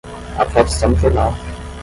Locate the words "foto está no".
0.51-0.97